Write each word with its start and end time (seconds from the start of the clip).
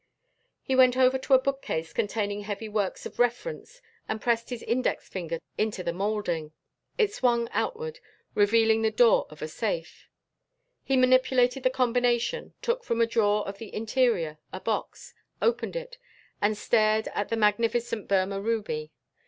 He 0.63 0.75
went 0.75 0.97
over 0.97 1.19
to 1.19 1.35
a 1.35 1.39
bookcase 1.39 1.93
containing 1.93 2.41
heavy 2.41 2.67
works 2.67 3.05
of 3.05 3.19
reference 3.19 3.83
and 4.09 4.19
pressed 4.19 4.49
his 4.49 4.63
index 4.63 5.07
finger 5.07 5.37
into 5.59 5.83
the 5.83 5.93
molding. 5.93 6.53
It 6.97 7.13
swung 7.13 7.47
outward, 7.51 7.99
revealing 8.33 8.81
the 8.81 8.89
door 8.89 9.27
of 9.29 9.43
a 9.43 9.47
safe. 9.47 10.09
He 10.83 10.97
manipulated 10.97 11.61
the 11.61 11.69
combination, 11.69 12.55
took 12.63 12.83
from 12.83 12.99
a 12.99 13.05
drawer 13.05 13.47
of 13.47 13.59
the 13.59 13.71
interior 13.75 14.39
a 14.51 14.59
box, 14.59 15.13
opened 15.39 15.75
it 15.75 15.99
and 16.41 16.57
stared 16.57 17.07
at 17.09 17.31
a 17.31 17.35
magnificent 17.35 18.07
Burmah 18.07 18.41
ruby. 18.43 18.91